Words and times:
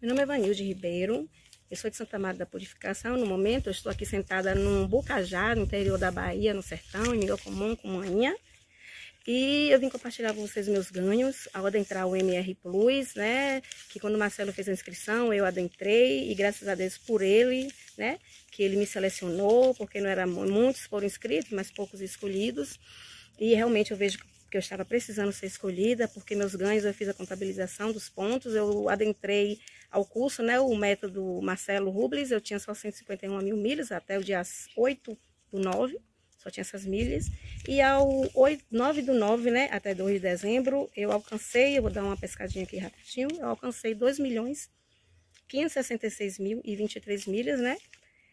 Meu 0.00 0.10
nome 0.10 0.22
é 0.22 0.26
Vanilde 0.26 0.62
Ribeiro, 0.62 1.28
eu 1.68 1.76
sou 1.76 1.90
de 1.90 1.96
Santa 1.96 2.20
Maria 2.20 2.38
da 2.38 2.46
Purificação. 2.46 3.16
No 3.16 3.26
momento, 3.26 3.66
eu 3.66 3.72
estou 3.72 3.90
aqui 3.90 4.06
sentada 4.06 4.54
num 4.54 4.86
Bocajá, 4.86 5.56
no 5.56 5.64
interior 5.64 5.98
da 5.98 6.08
Bahia, 6.08 6.54
no 6.54 6.62
sertão, 6.62 7.12
em 7.12 7.18
Miguel 7.18 7.36
Comum, 7.38 7.74
com 7.74 7.88
manhã. 7.88 8.32
E 9.26 9.68
eu 9.68 9.80
vim 9.80 9.88
compartilhar 9.88 10.32
com 10.32 10.46
vocês 10.46 10.68
meus 10.68 10.88
ganhos 10.88 11.48
ao 11.52 11.66
adentrar 11.66 12.06
o 12.06 12.14
MR 12.14 12.54
Plus, 12.54 13.16
né? 13.16 13.60
Que 13.88 13.98
quando 13.98 14.14
o 14.14 14.18
Marcelo 14.18 14.52
fez 14.52 14.68
a 14.68 14.72
inscrição, 14.72 15.34
eu 15.34 15.44
adentrei 15.44 16.30
e 16.30 16.34
graças 16.36 16.68
a 16.68 16.76
Deus 16.76 16.96
por 16.96 17.20
ele, 17.20 17.68
né? 17.96 18.20
Que 18.52 18.62
ele 18.62 18.76
me 18.76 18.86
selecionou, 18.86 19.74
porque 19.74 20.00
não 20.00 20.08
eram 20.08 20.28
muitos 20.28 20.82
foram 20.82 21.08
inscritos, 21.08 21.50
mas 21.50 21.72
poucos 21.72 22.00
escolhidos. 22.00 22.78
E 23.36 23.52
realmente 23.52 23.90
eu 23.90 23.96
vejo 23.96 24.18
que 24.18 24.37
eu 24.56 24.60
estava 24.60 24.84
precisando 24.84 25.32
ser 25.32 25.46
escolhida, 25.46 26.08
porque 26.08 26.34
meus 26.34 26.54
ganhos 26.54 26.84
eu 26.84 26.94
fiz 26.94 27.08
a 27.08 27.14
contabilização 27.14 27.92
dos 27.92 28.08
pontos, 28.08 28.54
eu 28.54 28.88
adentrei 28.88 29.60
ao 29.90 30.04
curso, 30.04 30.42
né, 30.42 30.58
o 30.60 30.74
método 30.74 31.40
Marcelo 31.42 31.90
Rubles, 31.90 32.30
eu 32.30 32.40
tinha 32.40 32.58
só 32.58 32.72
151 32.72 33.38
mil 33.42 33.56
milhas 33.56 33.92
até 33.92 34.18
o 34.18 34.24
dia 34.24 34.42
8 34.76 35.18
do 35.50 35.58
9, 35.58 35.98
só 36.38 36.50
tinha 36.50 36.62
essas 36.62 36.86
milhas, 36.86 37.26
e 37.66 37.80
ao 37.80 38.08
8, 38.34 38.64
9 38.70 39.02
do 39.02 39.14
9, 39.14 39.50
né, 39.50 39.68
até 39.70 39.94
2 39.94 40.14
de 40.14 40.20
dezembro, 40.20 40.90
eu 40.96 41.12
alcancei, 41.12 41.76
eu 41.76 41.82
vou 41.82 41.90
dar 41.90 42.02
uma 42.02 42.16
pescadinha 42.16 42.64
aqui 42.64 42.78
rapidinho, 42.78 43.28
eu 43.38 43.48
alcancei 43.48 43.94
2 43.94 44.18
milhões 44.18 44.70
566 45.48 46.38
mil 46.38 46.60
e 46.64 46.76
23 46.76 47.26
milhas, 47.26 47.60
né, 47.60 47.76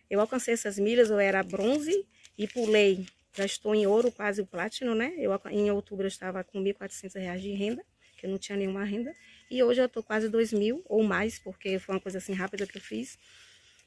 eu 0.10 0.20
alcancei 0.22 0.54
essas 0.54 0.78
milhas, 0.78 1.10
eu 1.10 1.20
era 1.20 1.42
bronze 1.44 2.06
e 2.38 2.48
pulei 2.48 3.06
já 3.36 3.46
estou 3.46 3.76
em 3.76 3.86
ouro, 3.86 4.12
quase 4.12 4.42
o 4.42 4.46
platino, 4.46 4.96
né? 4.96 5.14
Eu, 5.18 5.40
em 5.52 5.70
outubro 5.72 6.06
eu 6.06 6.08
estava 6.08 6.44
com 6.44 6.62
R$ 6.62 6.74
1.400 6.74 7.38
de 7.40 7.52
renda, 7.52 7.84
que 8.18 8.26
eu 8.26 8.30
não 8.30 8.38
tinha 8.38 8.58
nenhuma 8.58 8.84
renda. 8.84 9.14
E 9.52 9.62
hoje 9.62 9.82
eu 9.82 9.86
estou 9.86 10.02
quase 10.02 10.28
R$ 10.28 10.58
mil 10.58 10.82
ou 10.86 11.04
mais, 11.04 11.38
porque 11.38 11.78
foi 11.80 11.96
uma 11.96 12.02
coisa 12.02 12.18
assim 12.18 12.34
rápida 12.34 12.66
que 12.66 12.78
eu 12.78 12.82
fiz. 12.82 13.20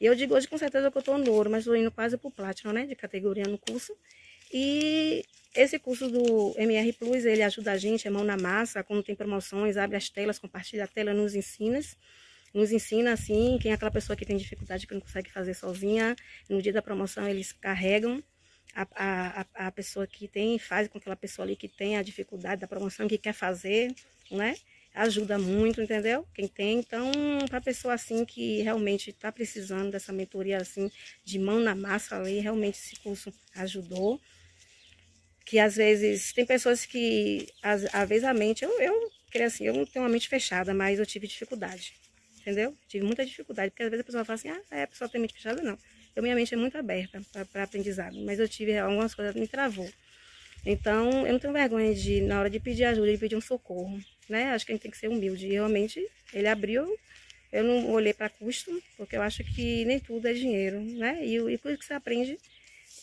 E 0.00 0.06
eu 0.06 0.14
digo 0.14 0.34
hoje 0.34 0.46
com 0.46 0.58
certeza 0.58 0.90
que 0.90 0.96
eu 0.96 1.00
estou 1.00 1.18
no 1.18 1.32
ouro, 1.32 1.50
mas 1.50 1.60
estou 1.60 1.74
indo 1.74 1.90
quase 1.90 2.16
para 2.16 2.28
o 2.28 2.30
platino, 2.30 2.72
né? 2.72 2.86
De 2.86 2.94
categoria 2.94 3.44
no 3.44 3.58
curso. 3.58 3.96
E 4.52 5.24
esse 5.54 5.78
curso 5.78 6.08
do 6.08 6.54
MR 6.56 6.92
Plus, 6.92 7.24
ele 7.24 7.42
ajuda 7.42 7.72
a 7.72 7.76
gente, 7.76 8.06
é 8.06 8.10
mão 8.10 8.24
na 8.24 8.36
massa, 8.36 8.84
quando 8.84 9.02
tem 9.02 9.14
promoções, 9.14 9.76
abre 9.76 9.96
as 9.96 10.08
telas, 10.08 10.38
compartilha 10.38 10.84
a 10.84 10.86
tela, 10.86 11.12
nos 11.12 11.34
ensina. 11.34 11.80
Nos 12.54 12.72
ensina 12.72 13.12
assim, 13.12 13.58
quem 13.60 13.72
é 13.72 13.74
aquela 13.74 13.90
pessoa 13.90 14.16
que 14.16 14.24
tem 14.24 14.36
dificuldade 14.36 14.86
que 14.86 14.94
não 14.94 15.00
consegue 15.00 15.30
fazer 15.30 15.52
sozinha, 15.52 16.16
no 16.48 16.62
dia 16.62 16.72
da 16.72 16.80
promoção 16.80 17.28
eles 17.28 17.52
carregam 17.52 18.22
a, 18.74 18.86
a, 18.94 19.66
a 19.66 19.72
pessoa 19.72 20.06
que 20.06 20.28
tem, 20.28 20.58
faz 20.58 20.88
com 20.88 20.98
aquela 20.98 21.16
pessoa 21.16 21.44
ali 21.44 21.56
que 21.56 21.68
tem 21.68 21.96
a 21.96 22.02
dificuldade 22.02 22.60
da 22.60 22.68
promoção, 22.68 23.08
que 23.08 23.18
quer 23.18 23.32
fazer, 23.32 23.94
né? 24.30 24.56
Ajuda 24.94 25.38
muito, 25.38 25.80
entendeu? 25.80 26.26
Quem 26.34 26.48
tem, 26.48 26.78
então, 26.80 27.10
para 27.48 27.60
pessoa 27.60 27.94
assim 27.94 28.24
que 28.24 28.62
realmente 28.62 29.10
está 29.10 29.30
precisando 29.30 29.90
dessa 29.90 30.12
mentoria 30.12 30.58
assim, 30.58 30.90
de 31.24 31.38
mão 31.38 31.60
na 31.60 31.74
massa 31.74 32.16
ali, 32.16 32.40
realmente 32.40 32.78
esse 32.78 32.96
curso 32.96 33.32
ajudou. 33.54 34.20
Que 35.44 35.58
às 35.58 35.76
vezes, 35.76 36.32
tem 36.32 36.44
pessoas 36.44 36.84
que, 36.84 37.48
às, 37.62 37.94
às 37.94 38.08
vezes 38.08 38.24
a 38.24 38.34
mente, 38.34 38.64
eu, 38.64 38.80
eu 38.80 39.10
queria 39.30 39.46
assim, 39.46 39.64
eu 39.64 39.74
não 39.74 39.86
tenho 39.86 40.04
uma 40.04 40.10
mente 40.10 40.28
fechada, 40.28 40.74
mas 40.74 40.98
eu 40.98 41.06
tive 41.06 41.26
dificuldade, 41.26 41.94
entendeu? 42.48 42.74
Tive 42.88 43.04
muita 43.04 43.26
dificuldade, 43.26 43.70
porque 43.70 43.82
às 43.82 43.90
vezes 43.90 44.00
a 44.00 44.04
pessoa 44.04 44.24
fala 44.24 44.34
assim, 44.36 44.48
ah, 44.48 44.60
é, 44.70 44.82
a 44.84 44.86
pessoa 44.86 45.08
tem 45.08 45.20
mente 45.20 45.34
fechada, 45.34 45.62
não. 45.62 45.76
Eu, 46.16 46.22
minha 46.22 46.34
mente 46.34 46.54
é 46.54 46.56
muito 46.56 46.78
aberta 46.78 47.20
para 47.52 47.62
aprendizado, 47.62 48.18
mas 48.24 48.38
eu 48.38 48.48
tive 48.48 48.76
algumas 48.78 49.14
coisas 49.14 49.34
que 49.34 49.40
me 49.40 49.46
travou. 49.46 49.88
Então, 50.64 51.26
eu 51.26 51.32
não 51.32 51.38
tenho 51.38 51.52
vergonha 51.52 51.94
de, 51.94 52.22
na 52.22 52.40
hora 52.40 52.48
de 52.48 52.58
pedir 52.58 52.84
ajuda, 52.84 53.12
de 53.12 53.18
pedir 53.18 53.36
um 53.36 53.40
socorro, 53.40 54.00
né? 54.28 54.50
Acho 54.52 54.64
que 54.64 54.72
a 54.72 54.74
gente 54.74 54.82
tem 54.82 54.90
que 54.90 54.96
ser 54.96 55.08
humilde. 55.08 55.46
E 55.46 55.52
realmente, 55.52 56.04
ele 56.32 56.48
abriu, 56.48 56.98
eu 57.52 57.62
não 57.62 57.92
olhei 57.92 58.14
para 58.14 58.30
custo, 58.30 58.82
porque 58.96 59.16
eu 59.16 59.22
acho 59.22 59.44
que 59.44 59.84
nem 59.84 60.00
tudo 60.00 60.26
é 60.26 60.32
dinheiro, 60.32 60.80
né? 60.80 61.24
E, 61.24 61.36
e 61.36 61.58
por 61.58 61.76
que 61.76 61.84
você 61.84 61.92
aprende, 61.92 62.38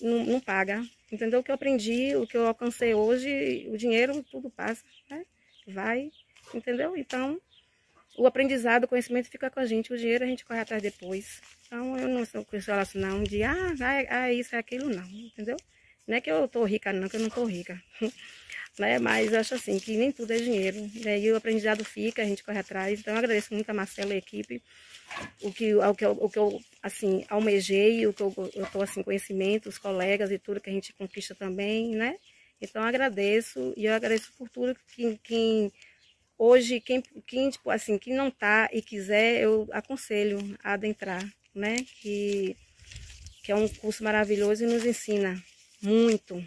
não, 0.01 0.25
não 0.25 0.39
paga. 0.39 0.83
Entendeu? 1.11 1.39
O 1.39 1.43
que 1.43 1.51
eu 1.51 1.55
aprendi, 1.55 2.15
o 2.15 2.25
que 2.25 2.35
eu 2.35 2.47
alcancei 2.47 2.95
hoje, 2.95 3.67
o 3.69 3.77
dinheiro, 3.77 4.23
tudo 4.23 4.49
passa, 4.49 4.83
né? 5.09 5.23
Vai, 5.67 6.11
entendeu? 6.53 6.97
Então, 6.97 7.39
o 8.17 8.25
aprendizado, 8.25 8.85
o 8.85 8.87
conhecimento 8.87 9.29
fica 9.29 9.49
com 9.49 9.59
a 9.59 9.65
gente, 9.65 9.93
o 9.93 9.97
dinheiro 9.97 10.23
a 10.23 10.27
gente 10.27 10.45
corre 10.45 10.59
atrás 10.59 10.81
depois. 10.81 11.41
Então 11.65 11.97
eu 11.97 12.07
não 12.07 12.25
sou 12.25 12.45
com 12.45 12.55
esse 12.55 12.97
não 12.97 13.23
de 13.23 13.43
ah, 13.43 13.73
é, 13.81 14.29
é 14.29 14.33
isso, 14.33 14.55
é 14.55 14.59
aquilo, 14.59 14.89
não, 14.89 15.03
entendeu? 15.03 15.57
Não 16.07 16.17
é 16.17 16.21
que 16.21 16.31
eu 16.31 16.47
tô 16.47 16.63
rica, 16.63 16.93
não, 16.93 17.09
que 17.09 17.15
eu 17.15 17.21
não 17.21 17.29
tô 17.29 17.45
rica. 17.45 17.81
né? 18.77 18.99
Mas 18.99 19.33
eu 19.33 19.39
acho 19.39 19.55
assim, 19.55 19.79
que 19.79 19.97
nem 19.97 20.11
tudo 20.11 20.31
é 20.31 20.37
dinheiro. 20.37 20.77
E 20.95 21.31
o 21.31 21.35
aprendizado 21.35 21.83
fica, 21.83 22.21
a 22.21 22.25
gente 22.25 22.43
corre 22.43 22.59
atrás. 22.59 22.99
Então 22.99 23.13
eu 23.13 23.17
agradeço 23.17 23.53
muito 23.53 23.69
a 23.69 23.73
Marcela 23.73 24.11
e 24.11 24.15
a 24.15 24.17
equipe. 24.17 24.61
O 25.41 25.51
que, 25.51 25.73
o 25.75 25.95
que, 25.95 26.05
eu, 26.05 26.11
o 26.11 26.29
que 26.29 26.39
eu 26.39 26.61
assim, 26.81 27.25
almejei, 27.29 28.05
o 28.05 28.13
que 28.13 28.21
eu, 28.21 28.33
eu 28.53 28.65
tô 28.67 28.81
assim, 28.81 29.03
conhecimento, 29.03 29.69
os 29.69 29.77
colegas 29.77 30.31
e 30.31 30.37
tudo 30.37 30.59
que 30.59 30.69
a 30.69 30.73
gente 30.73 30.93
conquista 30.93 31.33
também, 31.33 31.95
né? 31.95 32.17
Então 32.61 32.81
eu 32.81 32.87
agradeço 32.87 33.73
e 33.77 33.85
eu 33.85 33.93
agradeço 33.93 34.31
por 34.37 34.49
tudo 34.49 34.75
que, 34.87 35.17
que 35.23 35.71
Hoje, 36.37 36.79
quem, 36.81 37.01
quem, 37.25 37.49
tipo, 37.49 37.69
assim, 37.69 37.97
quem 37.97 38.13
não 38.13 38.29
tá 38.29 38.69
e 38.71 38.81
quiser, 38.81 39.41
eu 39.41 39.67
aconselho 39.71 40.39
a 40.63 40.73
adentrar, 40.73 41.23
né? 41.53 41.77
Que, 42.01 42.57
que 43.43 43.51
é 43.51 43.55
um 43.55 43.67
curso 43.67 44.03
maravilhoso 44.03 44.63
e 44.63 44.67
nos 44.67 44.85
ensina 44.85 45.41
muito, 45.81 46.43